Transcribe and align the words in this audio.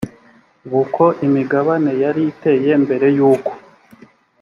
b 0.69 0.71
uko 0.81 1.03
imigabane 1.27 1.91
yari 2.03 2.21
iteye 2.31 2.71
mbere 2.83 3.07
y 3.17 3.19
uko 3.31 3.51